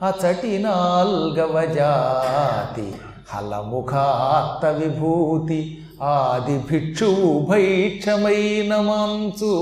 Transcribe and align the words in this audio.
అచటి 0.02 0.60
నాల్గవ 0.60 1.66
జాతి 1.66 2.94
హలముఖాత్త 3.34 4.66
విభూతి 4.66 5.78
ఆది 6.02 6.58
భిక్షువు 6.58 7.46
భైక్షమైన 7.46 8.76
మాంచూ 8.76 9.56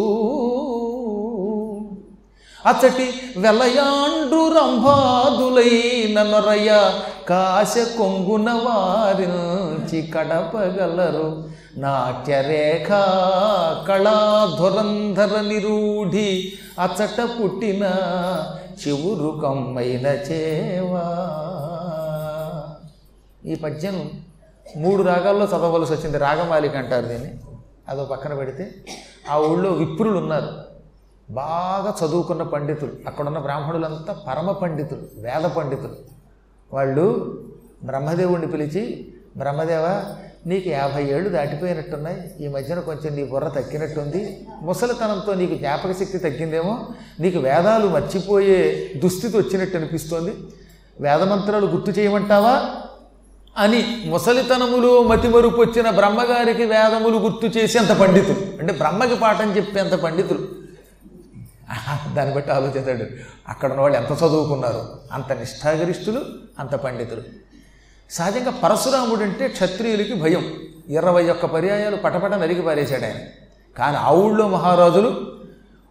అచ్చటి 2.65 3.13
వెలయాండ్రు 3.37 4.47
రంభాదులైన 4.49 6.23
నొరయ 6.23 6.91
కాశ 7.29 7.77
కొంగున 7.97 8.51
వారించి 8.51 10.01
కడపగలరు. 10.01 11.49
నాట్యరేఖ 11.77 12.89
కళాధురంధర 13.87 15.41
నిరూఢి 15.41 16.53
అచ్చట 16.79 17.21
పుట్టిన 17.23 17.83
చివురు 18.87 19.39
కమ్మైన 19.43 20.07
చేవా. 20.07 21.05
ఈ 23.45 23.55
పద్యం 23.55 24.11
మూడు 24.77 25.03
రాగాల్లో 25.03 25.45
చదవలసి 25.45 25.93
వచ్చింది. 25.93 26.17
రాగమాలిక 26.17 26.75
అంటారు 26.75 27.05
దీన్ని. 27.05 27.29
అదో 27.89 28.05
పక్కన 28.05 28.33
పెడితే 28.33 28.71
ఆ 29.31 29.37
ఊళ్ళో 29.37 29.71
విప్రులు 29.71 30.17
ఉన్నారు 30.17 30.66
బాగా 31.29 32.07
చదువుకున్న 32.07 32.43
పండితులు. 32.43 32.91
అక్కడున్న 33.07 33.39
బ్రాహ్మణులంతా 33.39 34.21
పరమ 34.27 34.51
పండితులు 34.51 35.01
వేద 35.15 35.49
పండితులు. 35.49 35.95
వాళ్ళు 36.73 37.37
బ్రహ్మదేవుణ్ణి 37.83 38.47
పిలిచి 38.47 39.13
బ్రహ్మదేవ 39.37 40.15
నీకు 40.47 40.69
యాభై 40.69 41.03
ఏళ్ళు 41.03 41.29
దాటిపోయినట్టున్నాయి. 41.29 42.45
ఈ 42.45 42.47
మధ్యన 42.47 42.79
కొంచెం 42.79 43.15
నీ 43.15 43.23
బుర్ర 43.23 43.47
తగ్గినట్టుంది. 43.47 44.47
ముసలితనంతో 44.61 45.33
నీకు 45.33 45.55
జ్ఞాపక 45.55 45.91
శక్తి 45.91 46.17
తగ్గిందేమో. 46.17 46.85
నీకు 47.19 47.39
వేదాలు 47.39 47.87
మర్చిపోయే 47.87 48.91
దుస్థితి 48.97 49.37
వచ్చినట్టు 49.37 49.77
అనిపిస్తోంది. 49.77 50.33
వేదమంత్రాలు 50.99 51.67
గుర్తు 51.67 51.91
చేయమంటావా? 51.91 52.69
అని 53.57 54.03
ముసలితనములో 54.05 55.03
మతిమరుపు 55.03 55.61
వచ్చిన 55.61 55.89
బ్రహ్మగారికి 55.89 56.65
వేదములు 56.65 57.17
గుర్తు 57.17 57.57
చేసేంత 57.57 57.91
పండితులు. 57.91 58.59
అంటే 58.59 58.73
బ్రహ్మకి 58.73 59.15
పాఠం 59.15 59.57
చెప్పేంత 59.57 59.93
పండితులు. 59.93 60.56
దాన్ని 62.15 62.35
బట్టి 62.35 62.51
ఆలోచించాడు 62.51 63.05
అక్కడ 63.49 63.71
ఉన్న 63.71 63.81
వాళ్ళు 63.81 63.97
ఎంత 63.97 64.11
చదువుకున్నారు? 64.11 64.89
అంత 65.11 65.33
నిష్ఠాగరిష్ఠులు 65.33 66.25
అంత 66.59 66.75
పండితులు. 66.75 67.21
సహజంగా 68.09 68.51
పరశురాముడు 68.51 69.23
అంటే 69.23 69.47
క్షత్రియులకి 69.47 70.13
భయం. 70.13 70.53
ఇరవై 70.89 71.29
ఒక్క 71.29 71.45
పర్యాయాలు 71.45 71.95
పటపట 71.95 72.33
నరికి 72.33 72.61
పారేశాడు 72.61 73.03
ఆయన. 73.03 73.15
కానీ 73.77 73.97
ఆ 73.97 74.11
ఊళ్ళో 74.11 74.47
మహారాజులు 74.47 75.37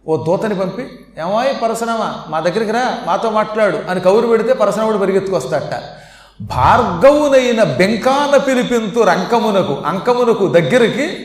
ఓ 0.07 0.23
దూతని 0.23 0.55
పంపి 0.55 0.81
ఏమాయి 1.19 1.53
పరశురామ 1.53 2.13
మా 2.29 2.39
దగ్గరికి 2.39 2.71
రా 2.71 2.97
మాతో 3.05 3.29
మాట్లాడు 3.29 3.77
అని 3.77 3.99
కౌరు 3.99 4.27
పెడితే 4.27 4.53
పరశురాముడు 4.53 4.97
పరిగెత్తుకొస్తాట 4.97 5.83
భార్గవునైన 6.41 7.63
బెంకాన 7.63 8.37
పిలిపింతు 8.37 8.99
రంకమునకు 8.99 9.73
అంకమునకు 9.73 10.47
దగ్గరికి 10.47 11.17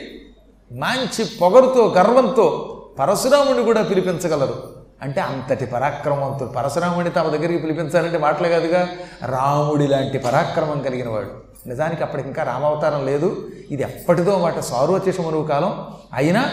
మంచి 0.71 1.25
పొగరుతో 1.41 1.93
గర్వంతో 1.97 2.72
పరశురాముడిని 2.99 3.63
కూడా 3.65 3.81
పిలిపించగలరు. 3.81 4.83
అంటే 5.01 5.21
అంతటి 5.21 5.65
పరాక్రమవంతుడు 5.65 6.49
పరశురాముడిని 6.49 7.15
తమ 7.15 7.23
దగ్గరికి 7.23 7.57
పిలిపించాలంటే 7.57 8.17
మాటలే 8.17 8.49
కాదుగా 8.49 8.87
రాముడి 9.25 9.87
లాంటి 9.87 10.17
పరాక్రమం 10.17 10.81
కలిగిన 10.81 11.09
వాడు. 11.09 11.53
నిజానికి 11.69 12.03
అప్పటికి 12.03 12.27
ఇంకా 12.27 12.43
రామావతారం 12.43 13.05
లేదు. 13.05 13.49
ఇది 13.71 13.83
ఎప్పటిదో 13.83 14.37
మాట 14.37 14.59
సార్వచేషమనువు 14.59 15.47
కాలం. 15.47 15.87
అయినా 16.13 16.51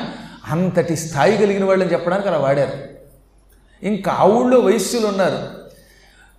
అంతటి 0.50 0.96
స్థాయి 0.96 1.36
కలిగిన 1.36 1.64
వాళ్ళని 1.64 1.92
చెప్పడానికి 1.92 2.28
అలా 2.28 2.38
వాడారు. 2.38 2.78
ఇంకా 3.86 4.12
ఆ 4.12 4.24
ఊళ్ళో 4.24 4.60
వైశ్యులు 4.60 5.06
ఉన్నారు. 5.06 5.38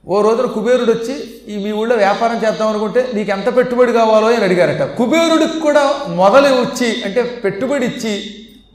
ఓ 0.08 0.22
రోజున 0.22 0.46
కుబేరుడు 0.46 0.92
వచ్చి 0.92 1.14
ఈ 1.48 1.64
మీ 1.64 1.72
ఊళ్ళో 1.72 1.96
వ్యాపారం 1.96 2.36
చేద్దాం 2.36 2.68
అనుకుంటే 2.68 3.12
నీకు 3.14 3.32
ఎంత 3.32 3.56
పెట్టుబడి 3.56 3.94
కావాలో? 3.94 4.28
అని 4.28 4.44
అడిగారట. 4.44 4.98
కుబేరుడికి 4.98 5.60
కూడా 5.60 5.94
మొదలు 6.08 6.48
వచ్చి 6.48 7.04
అంటే 7.06 7.42
పెట్టుబడి 7.44 7.86
ఇచ్చి 7.86 8.24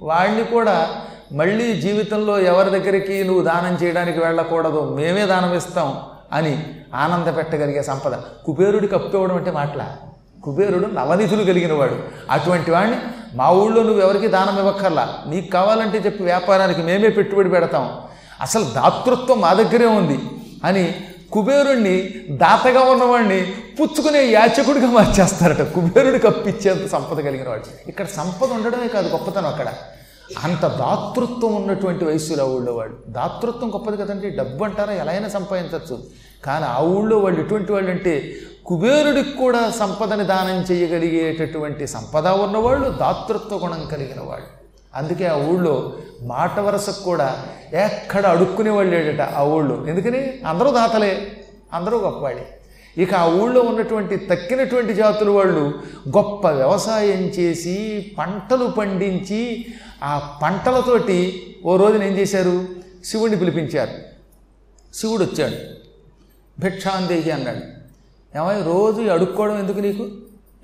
వాడిని 0.02 0.44
కూడా 0.44 1.02
మళ్ళీ 1.32 1.80
జీవితంలో 1.80 2.40
ఎవరి 2.40 2.70
దగ్గరికి 2.70 3.24
నువ్వు 3.24 3.42
దానం 3.42 3.86
చేయడానికి 3.86 4.20
వెళ్ళకూడదు 4.20 4.94
మేమే 4.96 5.26
దానం 5.26 5.54
ఇస్తాం 5.54 5.96
అని 6.32 6.64
ఆనంద 6.94 7.36
పెట్టగలిగే 7.36 7.82
సంపద. 7.82 8.14
కుబేరుడికి 8.44 8.94
అప్పివ్వడం 8.94 9.36
అంటే 9.36 9.50
మాటల? 9.50 9.86
కుబేరుడు 10.44 10.86
నవనిధులు 10.86 11.44
కలిగిన 11.44 11.72
వాడు. 11.72 11.96
అటువంటి 12.30 12.70
వాడిని 12.70 12.96
మా 13.34 13.50
ఊళ్ళో 13.50 13.82
నువ్వు 13.82 14.02
ఎవరికి 14.02 14.28
దానం 14.28 14.58
ఇవ్వక్కర్లా? 14.58 15.18
నీకు 15.26 15.50
కావాలంటే 15.50 15.98
చెప్పి 15.98 16.24
వ్యాపారానికి 16.24 16.82
మేమే 16.82 17.08
పెట్టుబడి 17.08 17.48
పెడతాం. 17.48 17.98
అసలు 18.40 18.64
దాతృత్వం 18.64 19.40
మా 19.40 19.52
దగ్గరే 19.52 19.86
ఉంది 19.86 20.18
అని 20.64 20.94
కుబేరుణ్ణి 21.32 22.10
దాతగా 22.30 22.80
ఉన్నవాడిని 22.80 23.52
పుచ్చుకునే 23.80 24.24
యాచకుడిగా 24.24 24.86
మార్చేస్తారట. 24.86 25.62
కుబేరుడికి 25.62 26.26
అప్పిచ్చేంత 26.26 26.90
సంపద 26.90 27.16
కలిగిన 27.16 27.48
వాడు. 27.48 27.88
ఇక్కడ 27.88 28.06
సంపద 28.06 28.52
ఉండడమే 28.52 28.88
కాదు 28.88 29.08
గొప్పతనం 29.08 29.46
అక్కడ. 29.46 29.66
అంత 30.44 30.62
దాతృత్వం 30.62 31.54
ఉన్నటువంటి 31.54 32.04
వయస్సులో 32.04 32.44
ఆ 32.44 32.46
ఊళ్ళో 32.46 32.72
వాళ్ళు 32.72 32.96
దాతృత్వం 33.08 33.74
గొప్పది 33.74 33.96
కదండి. 33.96 34.30
డబ్బు 34.30 34.64
అంటారా? 34.64 34.92
ఎలా 34.92 35.12
అయినా 35.12 35.28
సంపాదించవచ్చు 35.28 36.02
కానీ 36.44 36.64
ఆ 36.64 36.80
ఊళ్ళో 36.82 37.18
వాళ్ళు 37.18 37.40
ఎటువంటి 37.40 37.72
వాళ్ళు 37.72 37.90
అంటే 37.90 38.36
కుబేరుడికి 38.66 39.32
కూడా 39.32 39.70
సంపదని 39.70 40.24
దానం 40.24 40.74
చేయగలిగేటటువంటి 40.74 41.86
సంపద 41.86 42.28
ఉన్నవాళ్ళు 42.28 42.88
దాతృత్వ 42.88 43.56
గుణం 43.56 43.88
కలిగిన 43.92 44.20
వాళ్ళు. 44.20 44.46
అందుకే 44.94 45.26
ఆ 45.26 45.36
ఊళ్ళో 45.36 45.92
మాట 46.22 46.60
వరసకు 46.60 47.04
కూడా 47.04 47.44
ఎక్కడ 47.72 48.26
అడుక్కునే 48.26 48.70
వాళ్ళేడట 48.70 49.20
ఆ 49.20 49.42
ఊళ్ళో. 49.42 49.86
ఎందుకని? 49.86 50.40
అందరూ 50.46 50.70
దాతలే. 50.70 51.32
అందరూ 51.72 51.98
గొప్పవాళ్ళే. 51.98 52.46
ఇక 52.98 53.14
ఆ 53.14 53.26
ఊళ్ళో 53.26 53.60
ఉన్నటువంటి 53.60 54.16
తక్కినటువంటి 54.16 54.94
జాతుల 54.94 55.30
వాళ్ళు 55.30 55.74
గొప్ప 56.08 56.48
వ్యవసాయం 56.48 57.22
చేసి 57.22 58.12
పంటలు 58.18 58.66
పండించి 58.66 59.66
ఆ 60.02 60.38
పంటలతోటి 60.42 61.42
ఓ 61.64 61.76
రోజున 61.76 62.02
ఏం 62.02 62.12
చేశారు? 62.12 62.66
శివుడిని 63.04 63.38
పిలిపించారు. 63.38 63.90
శివుడు 64.94 65.24
వచ్చాడు. 65.24 65.54
భిక్షాందేహి 66.60 67.30
అన్నాడు. 67.30 67.76
ఏమై 68.38 68.62
రోజు 68.62 69.02
అడుక్కోవడం 69.02 69.58
ఎందుకు 69.58 69.78
నీకు? 69.78 70.08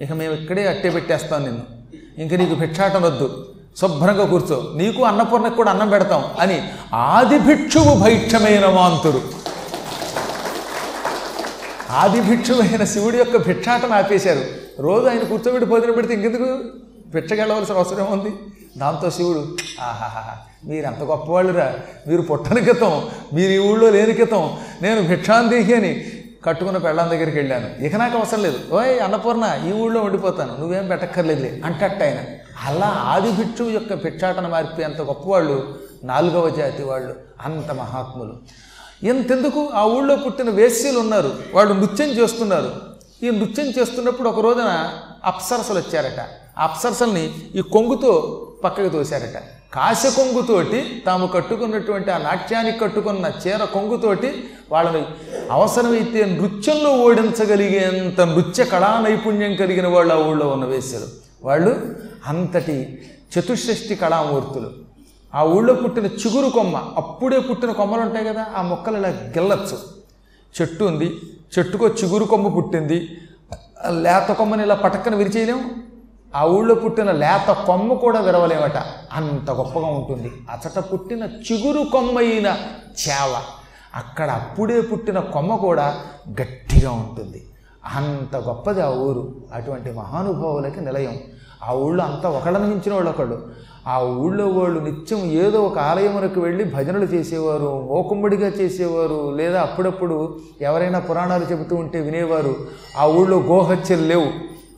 ఇక 0.00 0.12
మేము 0.12 0.34
ఇక్కడే 0.34 0.66
అట్టే 0.66 0.90
పెట్టేస్తాం 0.90 1.42
నిన్ను. 1.42 1.62
ఇంక 2.18 2.34
నీకు 2.34 2.54
భిక్షాటం 2.54 3.02
వద్దు 3.02 3.54
శుభ్రంగా 3.80 4.26
కూర్చో. 4.26 4.72
నీకు 4.76 5.02
అన్నపూర్ణకు 5.02 5.54
కూడా 5.54 5.70
అన్నం 5.70 5.90
పెడతాం 5.90 6.24
అని 6.38 6.72
ఆది 6.94 7.38
భిక్షువు 7.38 8.00
భైక్షమైన 8.00 8.66
మాంతుడు. 8.66 9.22
ఆది 11.90 12.20
భిక్షువైన 12.20 12.84
శివుడి 12.84 13.18
యొక్క 13.18 13.36
భిక్షాటం 13.36 13.92
ఆపేశారు. 13.92 14.44
రోజు 14.82 15.06
ఆయన 15.06 15.22
కూర్చోబెట్టి 15.22 15.70
భోజనం 15.70 15.92
పెడితే 15.92 16.14
ఇంకెందుకు? 16.14 16.58
భిక్షకెళ్ళవలసిన 17.08 17.74
అవసరం 17.74 18.12
ఉంది 18.12 18.30
దాంతో 18.76 19.10
శివుడు 19.10 19.56
ఆహాహా 19.80 20.36
మీరు 20.64 20.86
ఎంత 20.86 20.98
గొప్పవాళ్ళురా. 20.98 21.74
మీరు 22.08 22.22
పుట్టని 22.22 22.60
క్రితం 22.60 23.08
మీరు 23.32 23.52
ఈ 23.52 23.58
ఊళ్ళో 23.58 23.90
లేని 23.90 24.12
క్రితం 24.12 24.58
నేను 24.82 25.02
భిక్షాంతికి 25.02 25.74
అని 25.74 26.04
కట్టుకున్న 26.44 26.78
పెళ్ళాం 26.78 27.10
దగ్గరికి 27.10 27.38
వెళ్ళాను. 27.38 27.84
ఇక 27.84 27.96
నాకు 27.96 28.18
అవసరం 28.18 28.42
లేదు. 28.42 28.74
ఓయ్ 28.74 29.00
అన్నపూర్ణ 29.00 29.60
ఈ 29.68 29.72
ఊళ్ళో 29.72 30.00
ఉండిపోతాను. 30.00 30.56
నువ్వేం 30.58 30.88
పెట్టక్కర్లేదులే 30.88 31.60
అంటట్ట 31.64 32.02
ఆయన. 32.02 32.18
అలా 32.64 32.86
ఆది 32.86 33.32
భిక్షు 33.32 33.62
యొక్క 33.62 33.94
భిక్షాటన 33.94 34.46
మార్పి 34.46 34.82
అంత 34.82 35.00
గొప్పవాళ్ళు 35.00 35.78
నాలుగవ 36.04 36.48
జాతి 36.48 36.82
వాళ్ళు 36.82 37.14
అంత 37.44 37.72
మహాత్ములు. 37.72 38.36
ఎంతెందుకు 39.02 39.70
ఆ 39.74 39.84
ఊళ్ళో 39.84 40.16
పుట్టిన 40.16 40.50
వేశ్యలు 40.50 40.98
ఉన్నారు. 40.98 41.32
వాళ్ళు 41.54 41.74
నృత్యం 41.74 42.08
చేస్తున్నారు. 42.08 42.72
ఈ 43.22 43.30
నృత్యం 43.30 43.66
చేస్తున్నప్పుడు 43.66 44.28
ఒక 44.28 44.40
రోజున 44.40 44.90
అప్సరసలు 45.24 45.78
వచ్చారట. 45.78 46.20
ఆ 46.58 46.62
అప్సరసల్ని 46.62 47.32
ఈ 47.54 47.60
కొంగుతో 47.60 48.48
పక్కకి 48.64 48.90
తోశారట. 48.90 49.38
కాశ 49.74 50.02
కొంగుతోటి 50.16 50.80
తాము 51.06 51.26
కట్టుకున్నటువంటి 51.26 52.10
ఆ 52.10 52.18
నాట్యానికి 52.18 52.78
కట్టుకున్న 52.78 53.26
చీర 53.42 53.64
కొంగుతోటి 53.74 54.30
వాళ్ళని 54.72 55.02
అవసరమైతే 55.50 56.20
నృత్యంలో 56.24 56.90
ఓడించగలిగేంత 57.04 58.20
నృత్య 58.32 58.64
కళా 58.64 58.90
నైపుణ్యం 59.04 59.54
కలిగిన 59.56 59.86
వాళ్ళు 59.86 60.14
ఆ 60.14 60.18
ఊళ్ళో 60.28 60.46
ఉన్న 60.48 60.64
వేశారు 60.64 61.08
వాళ్ళు 61.42 61.72
అంతటి 62.26 62.76
చతుషష్ఠి 63.32 63.94
కళామూర్తులు. 63.94 64.70
ఆ 65.34 65.42
ఊళ్ళో 65.54 65.74
పుట్టిన 65.74 66.06
చిగురు 66.06 66.48
కొమ్మ 66.50 66.76
అప్పుడే 66.96 67.38
పుట్టిన 67.38 67.70
కొమ్మలు 67.72 68.00
ఉంటాయి 68.00 68.24
కదా 68.24 68.42
ఆ 68.56 68.62
మొక్కలు 68.62 68.96
ఇలా 68.96 69.08
గిల్లచ్చు. 69.08 69.76
చెట్టు 70.54 70.82
ఉంది 70.84 71.08
చెట్టుకో 71.54 71.86
చిగురు 71.88 72.24
కొమ్మ 72.24 72.48
పుట్టింది 72.48 72.98
లేత 74.04 74.28
కొమ్మని 74.32 74.62
ఇలా 74.62 74.74
పటక్కన 74.74 75.14
విరిచేయలేము? 75.14 75.64
ఆ 76.34 76.44
ఊళ్ళో 76.44 76.74
పుట్టిన 76.74 77.12
లేత 77.12 77.52
కొమ్మ 77.66 77.94
కూడా 77.94 78.20
విరవలేమట. 78.20 78.76
అంత 79.12 79.50
గొప్పగా 79.50 79.86
ఉంటుంది. 79.86 80.32
అచట 80.50 80.84
పుట్టిన 80.92 81.22
చిగురు 81.22 81.84
కొమ్మైన 81.84 82.46
చేవ. 83.08 83.36
అక్కడ 83.94 84.30
అప్పుడే 84.30 84.80
పుట్టిన 84.80 85.18
కొమ్మ 85.20 85.56
కూడా 85.56 85.94
గట్టిగా 86.30 86.92
ఉంటుంది. 86.92 87.46
అంత 87.94 88.36
గొప్పది 88.36 88.82
ఆ 88.82 88.88
ఊరు. 88.88 89.34
అటువంటి 89.52 89.90
మహానుభావులకి 89.90 90.80
నిలయం. 90.80 91.18
ఆ 91.64 91.72
ఊళ్ళో 91.72 92.04
అంతా 92.04 92.28
ఒకళ్ళని 92.28 92.66
మించిన 92.66 92.94
వాళ్ళు 92.94 93.10
ఒకళ్ళు. 93.10 93.48
ఆ 93.86 94.02
ఊళ్ళో 94.02 94.48
వాళ్ళు 94.48 94.80
నిత్యం 94.80 95.18
ఏదో 95.18 95.62
ఒక 95.62 95.78
ఆలయమునకు 95.78 96.40
వెళ్ళి 96.40 96.64
భజనలు 96.64 97.04
చేసేవారు 97.04 97.86
మోకుమ్మడిగా 97.88 98.48
చేసేవారు 98.48 99.34
లేదా 99.36 99.62
అప్పుడప్పుడు 99.62 100.38
ఎవరైనా 100.60 100.98
పురాణాలు 100.98 101.44
చెబుతూ 101.44 101.76
ఉంటే 101.76 102.00
వినేవారు. 102.00 102.56
ఆ 102.96 103.06
ఊళ్ళో 103.06 103.38
గోహత్యలు 103.38 104.02
లేవు 104.02 104.26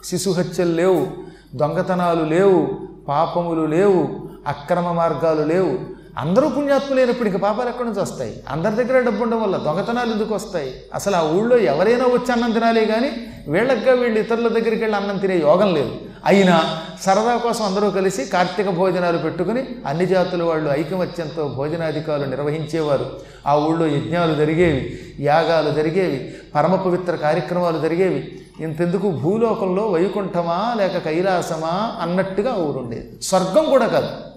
శిశుహత్యలు 0.04 0.72
లేవు 0.72 1.23
దొంగతనాలు 1.54 2.24
లేవు 2.24 2.68
పాపములు 3.08 3.66
లేవు 3.66 4.00
అక్రమ 4.46 4.92
మార్గాలు 4.92 5.42
లేవు. 5.42 5.72
అందరూ 6.18 6.48
పుణ్యాత్ములైనప్పుడు 6.48 7.28
ఇక 7.28 7.36
పాపాలు 7.36 7.68
ఎక్కడి 7.68 7.88
నుంచి 7.88 8.00
వస్తాయి? 8.00 8.42
అందరి 8.50 8.74
దగ్గర 8.74 9.00
డబ్బు 9.00 9.22
ఉండడం 9.22 9.42
వల్ల 9.42 9.56
దొంగతనాలు 9.56 10.12
ఎందుకు 10.12 10.34
వస్తాయి? 10.34 10.74
అసలు 10.94 11.16
ఆ 11.16 11.22
ఊళ్ళో 11.22 11.56
ఎవరైనా 11.58 12.04
వచ్చి 12.04 12.32
అన్నం 12.32 12.50
తినాలే 12.50 12.84
కానీ 12.84 13.10
వీళ్ళగ్గా 13.48 13.92
వీళ్ళు 13.92 14.20
ఇతరుల 14.20 14.48
దగ్గరికి 14.48 14.82
వెళ్ళి 14.82 14.96
అన్నం 14.96 15.18
తినే 15.18 15.38
యోగం 15.38 15.74
లేదు. 15.74 15.94
అయినా 16.26 16.76
సరదా 17.02 17.36
కోసం 17.36 17.64
అందరూ 17.64 17.90
కలిసి 17.90 18.24
కార్తీక 18.24 18.68
భోజనాలు 18.68 19.18
పెట్టుకుని 19.18 19.66
అన్ని 19.86 20.06
జాతుల 20.06 20.42
వాళ్ళు 20.42 20.70
ఐకమత్యంతో 20.70 21.48
భోజనాధికారులు 21.48 22.26
నిర్వహించేవారు. 22.26 23.06
ఆ 23.46 23.56
ఊళ్ళో 23.56 23.86
యజ్ఞాలు 23.86 24.34
జరిగేవి 24.34 25.00
యాగాలు 25.20 25.70
జరిగేవి 25.70 26.34
పరమ 26.54 26.74
పవిత్ర 26.74 27.16
కార్యక్రమాలు 27.16 27.78
జరిగేవి. 27.78 28.40
ఇంతెందుకు 28.60 29.10
భూలోకంలో 29.10 29.86
వైకుంఠమా 29.86 30.74
లేక 30.76 31.04
కైలాసమా 31.04 31.92
అన్నట్టుగా 32.00 32.54
ఊరుండేది. 32.54 33.22
స్వర్గం 33.22 33.64
కూడా 33.70 33.86
కాదు. 33.86 34.33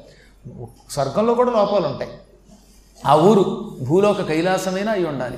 స్వర్గంలో 0.91 1.33
కూడా 1.33 1.51
లోపాలు 1.51 1.87
ఉంటాయి 1.87 2.11
ఆ 3.05 3.15
ఊరు 3.15 3.77
భూలోక 3.87 4.21
కైలాసమైనా 4.21 4.91
అయి 4.91 5.07
ఉండాలి. 5.07 5.37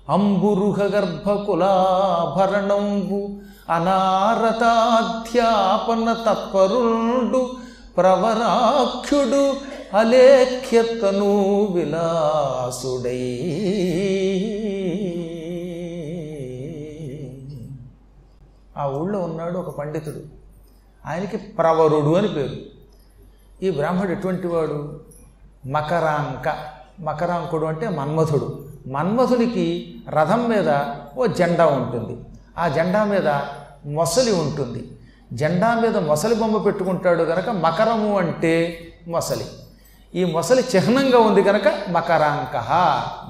అంబురుహ 0.09 0.83
గర్భకులాభరణంబు 0.83 3.31
అనారతాధ్యాపన 3.71 6.17
తత్పరుండు 6.27 7.51
ప్రవరాఖ్యుడు 7.97 9.55
అలేఖ్యతను 9.97 11.33
విలాసుడై 11.73 13.23
ఆ 18.77 18.87
ఊళ్ళో 18.87 19.19
ఉన్నాడు 19.19 19.59
ఒక 19.59 19.79
పండితుడు. 19.79 20.21
ఆయనకి 21.09 21.37
ప్రవరుడు 21.37 22.15
అని 22.15 22.29
పేరు. 22.29 22.57
ఈ 23.63 23.71
బ్రాహ్మడు 23.71 24.11
ఎటువంటి 24.11 24.47
వాడు? 24.47 25.01
మకరాంక. 25.67 26.71
మకరాంకుడు 27.01 27.67
అంటే 27.67 27.89
మన్మథుడు 27.89 28.67
మన్మథునికి 28.89 29.97
రథం 30.09 30.49
మీద 30.49 30.81
ఓ 31.17 31.27
జెండా 31.27 31.67
ఉంటుంది. 31.67 32.25
ఆ 32.59 32.69
జెండా 32.69 33.05
మీద 33.05 33.29
మొసలి 33.87 34.33
ఉంటుంది. 34.33 34.99
జెండా 35.33 35.81
మీద 35.81 35.97
మొసలి 35.97 36.35
బొమ్మ 36.35 36.59
పెట్టుకుంటాడు 36.59 37.25
కనుక 37.25 37.51
మకరము 37.51 38.19
అంటే 38.19 38.79
మొసలి. 39.09 39.45
ఈ 40.15 40.25
మొసలి 40.25 40.65
చిహ్నంగా 40.77 41.19
ఉంది 41.19 41.43
కనుక 41.43 41.63
మకరాంక 41.91 42.57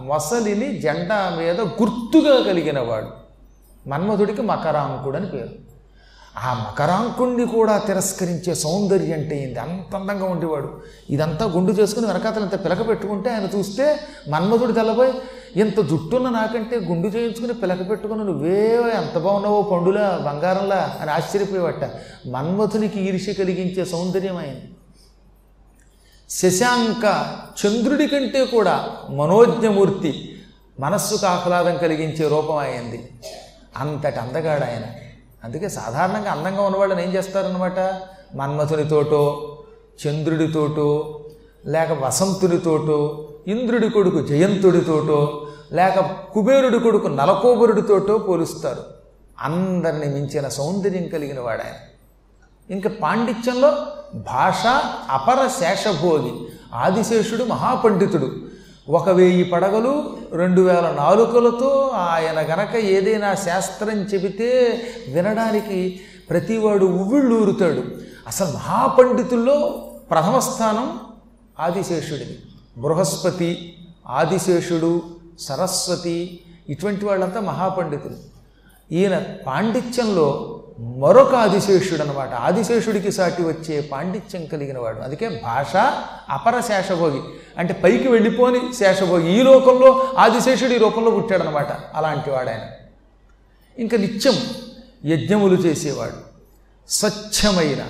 మొసలిని 0.05 0.79
జెండా 0.79 1.37
మీద 1.39 1.61
గుర్తుగా 1.61 2.45
కలిగినవాడు. 2.45 3.20
మన్మధుడికి 3.87 4.43
మకరాంకుడు 4.43 5.17
అని 5.17 5.27
పేరు. 5.27 5.71
ఆ 6.39 6.55
మకరాంకుణ్ణి 6.55 7.47
కూడా 7.47 7.79
తిరస్కరించే 7.79 8.55
సౌందర్యం 8.55 9.13
అంటే 9.13 9.43
ఏంది? 9.43 9.61
అంత 9.61 9.97
అందంగా 9.97 10.25
ఉండేవాడు. 10.25 10.81
ఇదంతా 11.11 11.45
గుండు 11.47 11.73
చేసుకుని 11.73 12.07
వెనకాతలు 12.07 12.43
ఇంత 12.43 12.65
పిలక 12.65 12.89
పెట్టుకుంటే 12.89 13.31
ఆయన 13.31 13.59
చూస్తే 13.59 14.01
మన్మధుడు 14.29 14.73
తెల్లబోయి 14.73 15.13
ఇంత 15.57 15.81
జుట్టున్న 15.81 16.29
నాకంటే 16.29 16.77
గుండు 16.77 17.09
చేయించుకుని 17.09 17.55
పిలక 17.55 17.91
పెట్టుకుని 17.91 18.25
నువ్వే 18.25 18.77
ఎంత 18.77 19.19
బాగున్నావో 19.19 19.63
పండులా 19.63 20.21
బంగారంలా 20.23 20.99
అని 21.01 21.11
ఆశ్చర్యపోయేవట. 21.11 21.91
మన్మధునికి 22.27 23.01
ఈర్ష్య 23.01 23.33
కలిగించే 23.33 23.85
సౌందర్యం 23.85 24.37
అయింది 24.37 24.75
శశాంక 26.31 27.35
చంద్రుడి 27.67 28.07
కంటే 28.07 28.45
కూడా 28.45 28.97
మనోజ్ఞమూర్తి 29.11 30.37
మనస్సుకు 30.81 31.27
ఆహ్లాదం 31.27 31.77
కలిగించే 31.77 32.29
రూపం 32.29 32.57
అయింది 32.57 33.11
అంతటి 33.77 34.17
అందగాడు 34.17 34.65
ఆయన. 34.65 34.83
అందుకే 35.45 35.69
సాధారణంగా 35.69 36.31
అందంగా 36.31 36.63
ఉన్నవాళ్ళని 36.63 37.03
ఏం 37.03 37.15
చేస్తారనమాట 37.15 37.79
మన్మథునితోటో 38.35 39.23
చంద్రుడితోటో 40.07 41.21
లేక 41.67 41.93
వసంతునితోటో 41.93 43.29
ఇంద్రుడి 43.47 43.91
కొడుకు 43.91 44.27
జయంతుడితోటో 44.27 45.47
లేక 45.73 46.01
కుబేరుడి 46.33 46.79
కొడుకు 46.79 47.07
నలకోబరుడితోటో 47.07 48.19
పోలుస్తారు. 48.19 48.83
అందరిని 49.41 50.07
మించిన 50.07 50.49
సౌందర్యం 50.49 51.09
కలిగిన 51.09 51.41
వాడాయన 51.41 51.75
ఇంకా 52.73 52.91
పాండిత్యంలో 53.03 53.87
భాష 54.15 54.67
అపర 55.11 55.51
శేషభోగి 55.61 56.33
ఆదిశేషుడు 56.75 57.45
మహాపండితుడు. 57.45 58.50
ఒక 58.91 59.09
వెయ్యి 59.09 59.45
పడగలు 59.45 60.17
రెండు 60.33 60.61
వేల 60.61 60.95
నాలుకలతో 60.99 61.91
ఆయన 61.95 62.41
గనక 62.41 62.77
ఏదైనా 62.77 63.35
శాస్త్రం 63.35 64.03
చెబితే 64.03 64.81
వినడానికి 65.09 66.01
ప్రతివాడు 66.31 66.85
ఉవ్విళ్ళూరుతాడు. 66.85 67.83
అసలు 68.27 68.47
మహాపండితుల్లో 68.47 69.87
ప్రథమ 70.11 70.39
స్థానం 70.39 71.01
ఆదిశేషుడిది. 71.61 72.39
బృహస్పతి 72.79 73.77
ఆదిశేషుడు 74.07 75.03
సరస్వతి 75.41 76.41
ఇటువంటి 76.69 77.05
వాళ్ళంతా 77.05 77.41
మహాపండితులు. 77.41 78.17
ఈయన 78.93 79.25
పాండిత్యంలో 79.47 80.61
మరొక 80.79 81.35
ఆదిశేషుడు 81.35 82.03
అనమాట 82.03 82.35
ఆదిశేషుడికి 82.35 83.13
సాటి 83.13 83.43
వచ్చే 83.43 83.81
పాండిత్యం 83.81 84.47
కలిగిన 84.47 84.79
వాడు. 84.79 85.01
అందుకే 85.01 85.29
భాష 85.29 85.77
అపర 86.31 86.61
శేషభోగి. 86.61 87.21
అంటే 87.61 87.75
పైకి 87.75 88.09
వెళ్ళిపోని 88.09 88.75
శేషభోగి. 88.75 89.41
ఈ 89.41 89.43
లోకంలో 89.43 90.13
ఆదిశేషుడు 90.19 90.71
ఈ 90.71 90.79
రూపంలో 90.79 91.11
పుట్టాడనమాట. 91.11 91.67
అలాంటి 91.95 92.31
వాడు 92.31 92.49
ఆయన 92.49 92.61
ఇంకా 93.79 93.97
నిత్యం 93.97 94.35
యజ్ఞములు 95.05 95.55
చేసేవాడు. 95.55 96.31
స్వచ్ఛమైన 96.91 97.87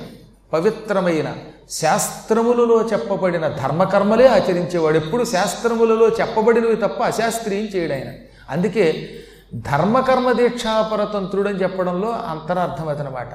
పవిత్రమైన 0.52 1.34
శాస్త్రములలో 1.70 2.82
చెప్పబడిన 2.82 3.48
ధర్మకర్మలే 3.48 4.26
ఆచరించేవాడు. 4.26 4.96
ఎప్పుడు 4.96 5.24
శాస్త్రములలో 5.24 6.08
చెప్పబడినవి 6.08 6.76
తప్ప 6.76 7.02
అశాస్త్రీయం 7.02 7.64
చేయడాయన. 7.64 8.12
అందుకే 8.50 9.10
ధర్మకర్మ 9.54 10.32
దీక్షాపరతంత్రుడని 10.32 11.62
చెప్పడంలో 11.62 12.10
అంతరార్థం 12.10 12.88
అదనమాట. 12.88 13.28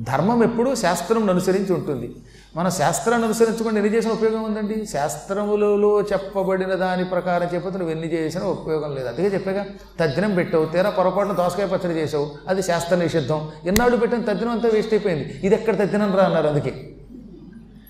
ధర్మం 0.00 0.44
ఎప్పుడూ 0.44 0.74
శాస్త్రం 0.74 1.30
అనుసరించి 1.30 1.72
ఉంటుంది. 1.72 2.14
మన 2.56 2.68
శాస్త్రాన్ని 2.68 3.26
అనుసరించకుండా 3.26 3.80
ఎన్ని 3.80 3.94
చేసిన 3.94 4.10
ఉపయోగం 4.10 4.42
ఉందండి? 4.42 4.86
శాస్త్రములలో 4.86 6.00
చెప్పబడిన 6.00 6.74
దాని 6.74 7.04
ప్రకారం 7.04 7.48
చెప్పితే 7.54 7.78
నువ్వు 7.78 7.90
ఎన్ని 7.90 8.12
చేసినా 8.12 8.44
ఉపయోగం 8.44 8.94
లేదు. 8.94 9.08
అందుకే 9.08 9.26
చెప్పాగా 9.26 9.66
తద్దినం 10.00 10.34
పెట్టావు 10.34 10.64
తీరా 10.64 10.90
పొరపాటున 10.90 11.32
దోసకాయ 11.32 11.66
పచ్చడి 11.66 11.94
చేసావు 11.94 12.30
అది 12.48 12.62
శాస్త్ర 12.62 12.96
నిషిద్ధం. 12.96 13.50
ఎన్నాళ్ళు 13.64 13.96
పెట్టిన 13.96 14.20
తద్దినం 14.20 14.50
అంతా 14.50 14.68
వేస్ట్ 14.68 14.92
అయిపోయింది. 14.92 15.40
ఇది 15.44 15.54
ఎక్కడ 15.54 15.78
తద్దినం 15.78 16.16
రా 16.16 16.24
అన్నారు 16.24 16.48
అందుకే. 16.48 16.88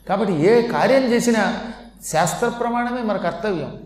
కాబట్టి 0.08 0.32
ఏ 0.32 0.62
కార్యం 0.62 1.04
చేసినా 1.04 1.60
శాస్త్ర 2.06 2.48
ప్రమాణమే 2.48 3.02
మన 3.02 3.16
కర్తవ్యం. 3.16 3.80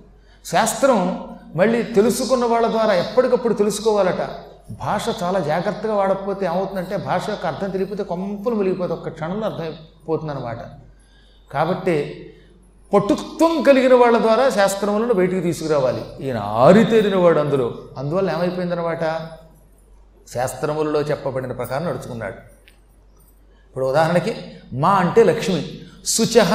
శాస్త్రం 0.44 1.28
మళ్ళీ 1.56 1.82
తెలుసుకున్న 1.82 2.44
వాళ్ళ 2.44 2.70
ద్వారా 2.70 2.94
ఎప్పటికప్పుడు 2.94 3.54
తెలుసుకోవాలట. 3.54 4.51
భాష 4.70 5.22
చాలా 5.22 5.38
జాగ్రత్తగా 5.38 5.94
వాడకపోతే 5.94 6.46
ఏమవుతుందంటే 6.46 6.96
భాష 6.96 7.28
యొక్క 7.28 7.46
అర్థం 7.46 7.70
తెలియకపోతే 7.70 8.02
కొంపలు 8.02 8.54
ములిగిపోతే 8.54 8.92
ఒక్క 8.92 9.08
క్షణంలో 9.08 9.46
అర్థమైపోతుంది 9.46 10.32
అనమాట 10.32 10.58
కాబట్టి 11.52 12.28
పటుత్వం 12.94 13.62
కలిగిన 13.62 13.94
వాళ్ళ 13.94 14.18
ద్వారా 14.18 14.50
శాస్త్రములను 14.50 15.14
బయటికి 15.14 15.40
తీసుకురావాలి. 15.40 16.04
ఈయన 16.20 16.38
ఆరితేరిన 16.38 17.16
వాడు 17.16 17.38
అందులో. 17.38 17.74
అందువల్ల 17.98 18.30
ఏమైపోయిందనమాట 18.30 19.00
శాస్త్రములలో 20.34 21.00
చెప్పబడిన 21.00 21.52
ప్రకారం 21.52 21.84
నడుచుకున్నాడు. 21.84 22.34
ఇప్పుడు 23.68 23.86
ఉదాహరణకి 23.86 24.36
మా 24.72 24.90
అంటే 24.90 25.24
లక్ష్మి. 25.24 25.80
శుచహ 26.06 26.54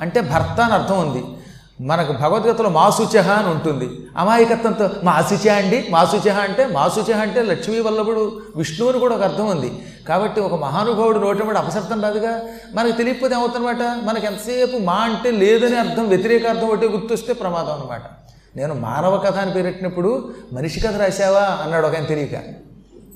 అంటే 0.00 0.20
భర్త 0.20 0.60
అని 0.60 0.74
అర్థం 0.74 1.00
ఉంది. 1.00 1.33
మనకు 1.80 2.12
భగవద్గీతలో 2.12 2.70
మాసుచహ 2.70 3.30
అని 3.30 3.48
ఉంటుంది. 3.48 3.90
అమాయకత్వంతో 4.16 4.90
మా 5.04 5.12
అండి? 5.52 5.86
మాసుచహ 5.90 6.40
అంటే 6.40 6.66
మాసుచహ 6.66 7.20
అంటే 7.20 7.42
లక్ష్మీ 7.42 7.80
వల్లభుడు 7.80 8.42
విష్ణువు 8.56 8.90
అని 8.90 9.00
కూడా 9.00 9.14
ఒక 9.16 9.22
అర్థం 9.22 9.46
ఉంది. 9.46 9.86
కాబట్టి 10.08 10.40
ఒక 10.40 10.54
మహానుభావుడు 10.54 11.18
నోటమడి 11.18 11.58
అపశబ్దం 11.58 12.02
రాదుగా? 12.02 12.40
మనకు 12.74 12.96
తెలియకపోతే 12.96 13.34
ఏమవుతుందన్నమాట? 13.34 14.04
మనకి 14.04 14.26
ఎంతసేపు 14.26 14.76
మా 14.76 14.94
అంటే 14.94 15.30
లేదని 15.30 15.76
అర్థం 15.76 16.08
వ్యతిరేక 16.08 16.46
అర్థం 16.46 16.68
ఒకటి 16.68 16.86
గుర్తొస్తే 16.86 17.32
ప్రమాదం 17.32 17.72
అనమాట 17.72 18.02
నేను 18.56 18.74
మానవ 18.74 19.16
కథ 19.18 19.38
అని 19.38 19.52
పేరెట్టినప్పుడు 19.52 20.34
మనిషి 20.52 20.80
కథ 20.80 20.96
రాశావా? 20.96 21.40
అన్నాడు 21.40 21.86
ఒక 21.86 21.94
ఆయన 21.94 22.04
తెలియక. 22.04 22.34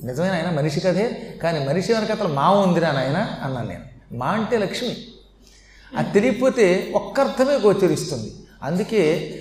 నిజమైన 0.05 0.33
ఆయన 0.33 0.51
మనిషి 0.57 0.81
కథే 0.81 1.35
కానీ 1.43 1.65
మనిషి 1.65 1.93
వెనకతలు 1.93 2.29
మా 2.29 2.51
ఉందిరా 2.51 2.93
నాయన 2.93 3.27
అన్నాను 3.45 3.69
నేను. 3.69 4.17
మా 4.17 4.27
అంటే 4.27 4.59
లక్ష్మి. 4.59 4.97
అది 5.97 6.13
తెలియకపోతే 6.13 6.93
ఒక్క 6.95 7.21
అర్థమే 7.21 7.55
గోచరిస్తుంది. 7.55 8.35
అందుకే 8.63 9.35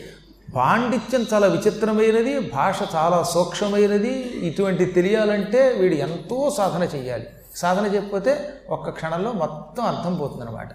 పాండిత్యం 0.55 1.25
చాలా 1.33 1.47
విచిత్రమైనది 1.47 2.39
భాష 2.39 2.81
చాలా 2.95 3.23
సూక్ష్మమైనది. 3.23 4.13
ఇటువంటి 4.19 4.85
తెలియాలంటే 4.85 5.71
వీడు 5.71 5.95
ఎంతో 5.95 6.53
సాధన 6.57 6.83
చేయాలి 6.83 7.25
సాధన 7.55 7.95
చెప్పితే 7.95 8.49
ఒక్క 8.69 8.89
క్షణంలో 8.89 9.31
మొత్తం 9.31 9.83
అర్థం 9.83 10.15
పోతుందన్నమాట. 10.15 10.69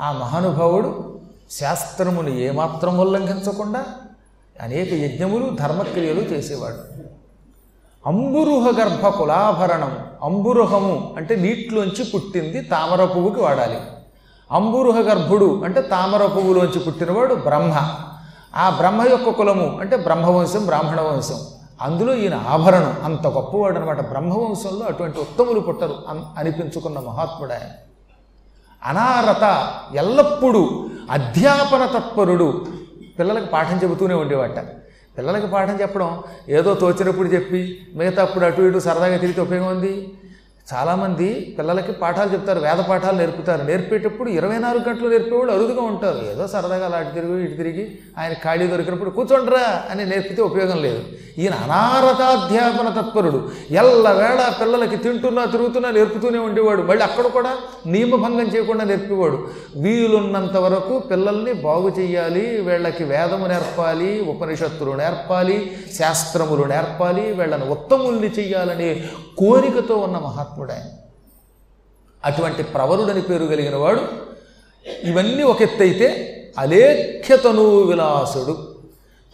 ఆ 0.00 0.12
మహానుభావుడు 0.12 1.20
శాస్త్రమును 1.50 2.28
ఏమాత్రం 2.28 2.98
ఉల్లంఘించకుండా 2.98 3.86
అనేక 4.60 4.92
యజ్ఞములు 4.92 5.56
ధర్మక్రియలు 5.60 6.20
చేసేవాడు. 6.20 6.78
అంబురుహ 8.06 8.66
గర్భ 8.80 9.08
కులాభరణం 9.08 9.98
అంబురుహము 10.22 11.14
అంటే 11.16 11.36
నీటిలోంచి 11.36 12.04
పుట్టింది 12.04 12.60
తామర 12.60 13.04
పువ్వుకి 13.04 13.40
వాడాలి. 13.40 13.78
అంబురుహ 14.54 15.00
గర్భుడు 15.00 15.62
అంటే 15.64 15.82
తామర 15.82 16.26
పువ్వులోంచి 16.26 16.78
పుట్టినవాడు 16.78 17.34
బ్రహ్మ. 17.34 17.72
ఆ 18.56 18.70
బ్రహ్మ 18.70 19.08
యొక్క 19.10 19.30
కులము 19.30 19.78
అంటే 19.80 19.96
బ్రహ్మవంశం 19.96 20.66
బ్రాహ్మణ 20.66 21.00
వంశం 21.00 21.40
అందులో 21.82 22.14
ఈయన 22.14 22.34
ఆభరణం 22.48 22.96
అంత 23.04 23.26
గొప్పవాడు 23.26 23.78
అనమాట 23.78 24.00
బ్రహ్మవంశంలో 24.08 24.86
అటువంటి 24.86 25.18
ఉత్తములు 25.18 25.60
పుట్టరు 25.60 25.94
అన్- 26.08 26.22
అనిపించుకున్న 26.38 26.98
మహాత్ముడు 26.98 27.52
ఆయన 27.52 27.70
అనారత 28.84 29.72
ఎల్లప్పుడూ 29.94 30.86
అధ్యాపన 31.10 31.86
తత్పరుడు. 31.86 32.66
పిల్లలకు 33.18 33.46
పాఠం 33.46 33.80
చెబుతూనే 33.82 34.14
ఉండేవాట. 34.14 34.58
పిల్లలకి 35.18 35.46
పాఠం 35.46 35.80
చెప్పడం 35.80 36.22
ఏదో 36.48 36.74
తోచినప్పుడు 36.74 37.28
చెప్పి 37.28 37.86
మిగతా 37.94 38.22
అప్పుడు 38.22 38.44
అటు 38.44 38.62
ఇటు 38.62 38.78
సరదాగా 38.78 39.16
తిరిగితే 39.16 39.40
ఉపయోగం 39.40 39.68
ఉంది? 39.68 40.18
చాలామంది 40.72 41.56
పిల్లలకి 41.58 41.92
పాఠాలు 41.92 42.32
చెప్తారు 42.32 42.60
వేద 42.60 42.76
పాఠాలు 42.76 43.16
నేర్పుతారు. 43.16 43.62
నేర్పేటప్పుడు 43.62 44.28
ఇరవై 44.30 44.58
నాలుగు 44.58 44.88
గంటలు 44.88 45.08
నేర్పేవాళ్ళు 45.08 45.52
అరుదుగా 45.52 45.82
ఉంటారు. 45.82 46.20
ఏదో 46.32 46.46
సరదాగా 46.46 46.86
అలా 46.86 46.96
అటు 46.96 47.14
తిరిగి 47.14 47.44
ఇటు 47.44 47.56
తిరిగి 47.56 47.98
ఆయన 48.18 48.32
ఖాళీ 48.32 48.66
దొరికినప్పుడు 48.66 49.10
కూర్చోండిరా 49.10 49.82
అని 49.90 50.06
నేర్పితే 50.06 50.42
ఉపయోగం 50.42 50.82
లేదు. 50.82 51.02
ఈయన 51.38 51.54
అనారతాధ్యాపన 51.54 53.00
తత్పరుడు. 53.00 53.50
ఎల్లవేళ 53.70 54.52
పిల్లలకి 54.60 54.96
తింటున్నా 54.96 55.44
తిరుగుతున్నా 55.44 55.90
నేర్పుతూనే 55.90 56.38
ఉండేవాడు. 56.38 56.82
మళ్ళీ 56.82 57.04
అక్కడ 57.04 57.26
కూడా 57.26 57.52
నియమభంగం 57.86 58.46
చేయకుండా 58.46 58.84
నేర్పేవాడు. 58.84 59.48
వీలున్నంత 59.76 60.56
వరకు 60.56 60.98
పిల్లల్ని 60.98 61.52
బాగు 61.52 61.88
చెయ్యాలి 61.88 62.60
వీళ్ళకి 62.60 63.04
వేదము 63.04 63.46
నేర్పాలి 63.46 64.20
ఉపనిషత్తులు 64.20 64.92
నేర్పాలి 64.92 65.76
శాస్త్రములు 65.98 66.64
నేర్పాలి 66.64 67.32
వీళ్ళని 67.32 67.64
ఉత్తముల్ని 67.64 68.30
చెయ్యాలని 68.30 69.04
కోరికతో 69.38 69.96
ఉన్న 69.96 70.18
మహాత్ముడు 70.18 70.72
ఆయన 70.72 70.90
అటువంటి 72.24 72.62
ప్రవరుడని 72.62 73.22
పేరు 73.22 73.44
కలిగిన 73.44 73.76
వాడు 73.76 74.00
ఇవన్నీ 75.04 75.42
ఒక 75.42 75.62
ఎత్తైతే 75.62 76.30
అలేఖ్య 76.58 77.36
తనువు 77.36 77.82
విలాసుడు 77.82 78.74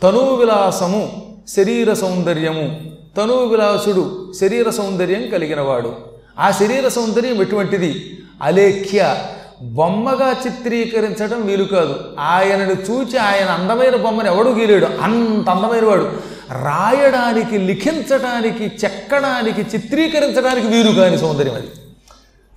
తనువు 0.02 0.36
విలాసము 0.36 1.36
శరీర 1.48 1.92
సౌందర్యము. 1.92 2.80
తనువు 3.16 3.44
విలాసుడు 3.44 4.32
శరీర 4.40 4.70
సౌందర్యం 4.70 5.28
కలిగినవాడు 5.28 5.96
ఆ 6.38 6.50
శరీర 6.50 6.88
సౌందర్యం 6.88 7.42
ఎటువంటిది? 7.42 8.18
అలేఖ్య. 8.42 9.16
బొమ్మగా 9.62 10.36
చిత్రీకరించడం 10.46 11.46
వీలు 11.46 11.64
కాదు. 11.64 12.16
ఆయనను 12.18 12.92
చూచి 12.92 13.18
ఆయన 13.18 13.48
అందమైన 13.48 13.96
బొమ్మను 13.96 14.26
ఎవడు 14.26 14.48
గీలేడు 14.48 14.86
అంత 14.86 15.50
అందమైన 15.50 15.84
వాడు. 15.84 16.12
రాయడానికి 16.52 17.58
లిఖించడానికి 17.58 18.64
చెక్కడానికి 18.84 19.60
చిత్రీకరించడానికి 19.60 20.66
వీలు 20.66 20.92
కాని 20.92 21.18
సౌందర్యం 21.18 21.54
అది. 21.54 21.66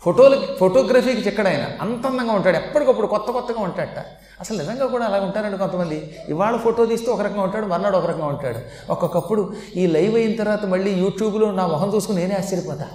ఫోటోలకి 0.04 0.46
ఫోటోగ్రఫీకి 0.60 1.22
చెక్కడ 1.22 1.48
ఆయన 1.48 1.66
అంత 1.82 2.06
అందంగా 2.08 2.34
ఉంటాడు 2.34 2.58
ఎప్పటికప్పుడు 2.58 3.08
కొత్త 3.08 3.32
కొత్తగా 3.32 3.64
ఉంటాడట. 3.64 4.06
అసలు 4.40 4.58
నిజంగా 4.58 4.86
కూడా 4.86 5.06
అలా 5.06 5.20
ఉంటారండి 5.20 5.58
కొంతమంది. 5.58 6.16
ఇవాళ 6.30 6.56
ఫోటో 6.56 6.86
తీస్తే 6.86 7.12
ఒక 7.12 7.22
రకంగా 7.22 7.42
ఉంటాడు 7.42 7.66
మర్నాడు 7.66 7.98
ఒక 7.98 8.06
రకంగా 8.06 8.26
ఉంటాడు. 8.26 8.58
ఒక్కొక్కప్పుడు 8.92 9.54
ఈ 9.76 9.88
లైవ్ 9.88 10.16
అయిన 10.16 10.36
తర్వాత 10.36 10.66
మళ్ళీ 10.66 10.92
యూట్యూబ్లో 10.92 11.52
నా 11.52 11.68
మొహం 11.68 11.96
చూసుకుని 11.96 12.22
నేనే 12.22 12.36
ఆశ్చర్యపోతా. 12.36 12.86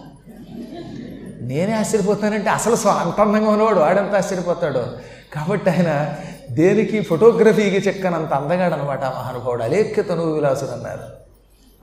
నేనే 1.41 1.73
ఆశ్చర్యపోతానంటే 1.73 2.51
అసలు 2.51 2.89
అంత 2.89 3.21
అందంగా 3.21 3.51
ఉన్నవాడు 3.51 3.79
వాడంతా 3.79 4.19
ఆశ్చర్యపోతాడు. 4.19 4.87
కాబట్టి 5.35 5.71
ఆయన 5.71 6.15
దేనికి? 6.51 7.01
ఫోటోగ్రఫీకి 7.01 7.77
చెక్కనంత 7.77 8.33
అందగాడు 8.33 8.75
అనమాట 8.75 9.03
ఆ 9.03 9.21
మహానుభావుడు. 9.21 9.63
అలేఖ్య 9.63 10.03
తనువు 10.03 10.33
విలాసుడు 10.33 10.71
అన్నారు 10.71 11.01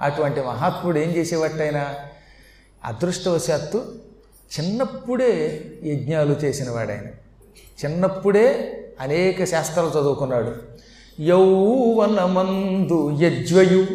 అటువంటి 0.02 0.42
మహాత్ముడు 0.42 1.00
ఏం 1.00 1.10
చేసేవాటైనా 1.10 1.96
అదృష్టవశాత్తు 2.86 3.82
చిన్నప్పుడే 4.60 5.62
యజ్ఞాలు 5.84 6.36
చేసినవాడు 6.44 6.92
చిన్నప్పుడే 7.86 8.78
అనేక 9.00 9.44
శాస్త్రాలు 9.44 9.90
చదువుకున్నాడు. 9.90 10.56
యౌవనమందు 11.20 13.18
యజ్వయు 13.22 13.86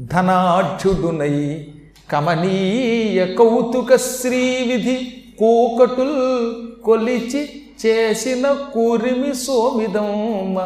ధనాఢ్యుడునై 0.00 1.66
కమనీయ 2.10 3.26
కౌతుక 3.26 3.96
శ్రీవిధి 3.96 5.22
కోకటుల్ 5.38 6.54
కొలిచి 6.82 7.65
చేసిన 7.86 8.44
కూరిమి 8.74 9.34
సోమిదమ్మ 9.34 10.56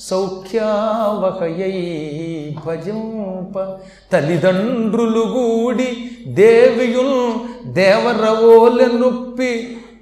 సౌఖ్యావహయై 0.00 1.76
భజంప. 2.66 3.54
తల్లిదండ్రులు 4.12 5.24
గూడి 5.26 5.90
దేవియుల్ 6.26 7.18
దేవరవోలె 7.72 8.86
నొప్పి 8.86 9.52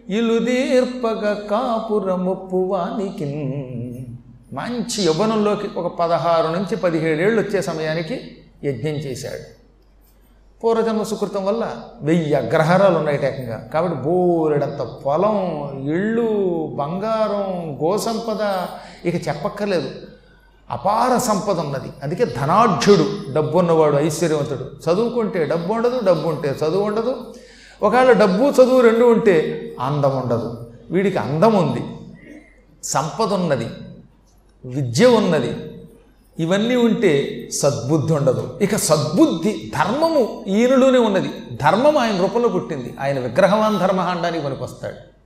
ఇలుదీర్పగ 0.08 1.22
కాపురమొప్పువానికి 1.50 3.26
మంచి 4.52 4.98
యవ్వనంలోకి 5.04 5.68
ఒక 5.76 5.88
పదహారు 5.96 6.48
నుంచి 6.56 6.76
పదిహేడేళ్ళు 6.76 7.40
వచ్చే 7.40 7.60
సమయానికి 7.62 8.16
యజ్ఞం 8.64 8.96
చేశాడు. 9.06 9.44
పూర్వజన్మ 10.64 11.02
సుకృతం 11.02 11.46
వల్ల 11.46 11.76
వెయ్యి 12.02 12.34
అగ్రహారాలు 12.34 12.98
ఉన్నాయి 12.98 13.26
ఏకంగా. 13.26 13.68
కాబట్టి 13.74 13.98
బోరెడంత 13.98 14.82
పొలం 14.82 15.68
ఇళ్ళు 15.88 16.32
బంగారం 16.74 17.78
గోసంపద 17.82 18.66
ఇక 19.08 19.28
చెప్పక్కర్లేదు. 19.28 19.90
అపార 20.70 21.18
సంపద 21.18 21.60
ఉన్నది. 21.60 21.88
అందుకే 22.02 22.24
ధనాఢ్యుడు 22.24 23.32
డబ్బు 23.32 23.58
ఉన్నవాడు 23.58 23.96
ఐశ్వర్యవంతుడు. 23.96 24.90
చదువుకుంటే 24.90 25.44
డబ్బు 25.44 25.72
ఉండదు 25.72 26.00
డబ్బు 26.04 26.28
ఉంటే 26.28 26.48
చదువు 26.48 26.84
ఉండదు. 26.84 27.34
ఒకవేళ 27.82 28.12
డబ్బు 28.12 28.44
చదువు 28.44 28.80
రెండు 28.80 29.04
ఉంటే 29.04 29.62
అందం 29.80 30.16
ఉండదు. 30.16 30.70
వీడికి 30.90 31.18
అందం 31.18 31.54
ఉంది. 31.54 31.84
సంపద 32.84 33.32
ఉన్నది. 33.32 33.68
విద్య 34.64 35.06
ఉన్నది. 35.06 35.65
ఇవన్నీ 36.38 36.76
ఉంటే 36.76 37.48
సద్బుద్ధి 37.52 38.12
ఉండదు. 38.12 38.58
ఇక 38.62 38.76
సద్బుద్ధి 38.76 39.72
ధర్మము 39.78 40.44
ఈయనలోనే 40.46 40.98
ఉన్నది. 40.98 41.30
ధర్మం 41.52 41.98
ఆయన 41.98 42.16
రూపంలో 42.16 42.48
పుట్టింది. 42.48 42.94
ఆయన 43.00 43.18
విగ్రహవాన్ 43.18 43.78
ధర్మ 43.78 44.14
పనికొస్తాడు. 44.44 45.16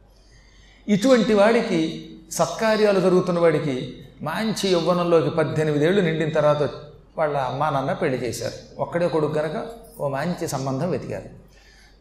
ఇటువంటి 0.91 1.35
వాడికి 1.35 2.11
సత్కార్యాలు 2.33 3.01
జరుగుతున్న 3.01 3.39
వాడికి 3.39 3.93
మంచి 4.23 4.73
యవ్వనంలోకి 4.73 5.31
పద్దెనిమిదేళ్ళు 5.31 6.01
నిండిన 6.01 6.29
తర్వాత 6.29 6.71
వాళ్ళ 7.19 7.37
అమ్మా 7.37 7.71
నాన్న 7.71 7.93
పెళ్ళి 7.93 8.19
చేశారు. 8.19 8.83
ఒక్కడే 8.83 9.09
కొడుకు 9.09 9.33
కనుక 9.33 9.65
ఓ 10.01 10.09
మంచి 10.09 10.49
సంబంధం 10.49 10.91
వెతికారు. 10.91 11.41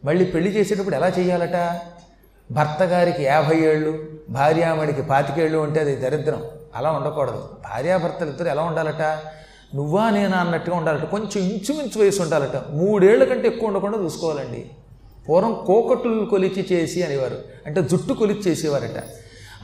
మళ్ళీ 0.06 0.24
పెళ్ళి 0.24 0.50
చేసేటప్పుడు 0.50 0.96
ఎలా 0.96 1.08
చేయాలట? 1.08 1.80
భర్త 2.52 2.82
గారికి 2.82 3.22
యాభై 3.22 3.56
ఏళ్ళు 3.56 4.08
భార్యామడికి 4.30 5.02
పాతికేళ్ళు 5.02 5.58
ఉంటే 5.58 5.80
అది 5.80 5.96
దరిద్రం. 5.96 6.42
అలా 6.76 6.90
ఉండకూడదు. 6.90 7.48
భార్యాభర్తలు 7.64 8.28
ఇద్దరు 8.28 8.48
ఎలా 8.48 8.62
ఉండాలట? 8.62 9.18
నువ్వా 9.74 10.10
నేనా 10.10 10.38
అన్నట్టుగా 10.38 10.76
ఉండాలట. 10.76 11.04
కొంచెం 11.04 11.44
ఇంచుమించు 11.44 12.00
వయసు 12.00 12.22
ఉండాలట. 12.22 12.62
మూడేళ్ళ 12.70 13.24
కంటే 13.24 13.48
ఎక్కువ 13.48 13.68
ఉండకుండా 13.68 13.98
చూసుకోవాలండి. 13.98 14.70
పూర్వం 15.28 15.64
కోకట్లు 15.66 16.24
కొలిచి 16.24 16.66
చేసి 16.72 17.02
అనేవారు. 17.02 17.38
అంటే 17.66 17.82
జుట్టు 17.82 18.12
కొలిచి 18.12 18.40
చేసేవారట. 18.40 19.02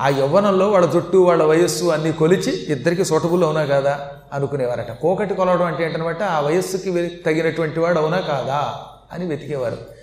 ఆ 0.00 0.08
యవ్వనంలో 0.08 0.70
వాళ్ళ 0.70 0.86
జుట్టు 0.86 1.18
వాళ్ళ 1.18 1.42
వయస్సు 1.42 1.84
అన్నీ 1.84 2.12
కొలిచి 2.12 2.72
ఇద్దరికి 2.72 3.04
సూటబుల్ 3.04 3.44
అవునా 3.44 3.64
కాదా? 3.64 4.08
అనుకునేవారట. 4.32 4.92
కోకటి 4.92 5.34
కొలవడం 5.34 5.66
అంటే 5.66 5.84
ఏంటనమాట? 5.84 6.22
ఆ 6.22 6.40
వయస్సుకి 6.40 7.08
తగినటువంటి 7.08 7.80
వాడు 7.80 7.98
అవునా 7.98 8.18
కాదా? 8.20 8.74
అని 9.12 9.26
వెతికేవారు. 9.26 9.95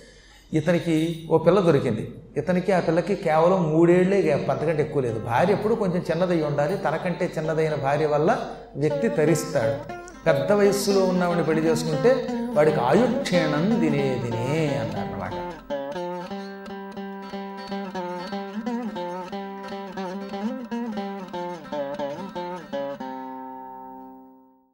ఇతనికి 0.54 1.28
ఓ 1.30 1.38
పిల్ల 1.38 1.60
దొరికింది. 1.60 2.14
ఇతనికి 2.36 2.72
ఆ 2.72 2.80
పిల్లకి 2.80 3.14
కేవలం 3.14 3.70
మూడేళ్ళే 3.70 4.22
గ్యాప్ 4.22 4.50
అంతకంటే 4.50 4.82
ఎక్కువ 4.82 5.02
లేదు. 5.02 5.18
భార్య 5.18 5.52
ఎప్పుడు 5.52 5.74
కొంచెం 5.74 6.02
చిన్నదై 6.10 6.40
ఉండాలి. 6.40 6.76
తనకంటే 6.76 7.32
చిన్నదైన 7.38 7.74
భార్య 7.74 8.06
వల్ల 8.06 8.38
వ్యక్తి 8.76 9.08
తరిస్తాడు. 9.08 9.94
పెద్ద 10.26 10.52
వయస్సులో 10.52 11.04
ఉన్నవాడిని 11.04 11.46
పెళ్ళి 11.46 11.66
చేసుకుంటే 11.66 12.26
వాడికి 12.54 12.76
ఆయుక్షేణం 12.80 13.80
దినే 13.80 14.20
దినే 14.24 14.80
అన్నాడు. 14.82 15.03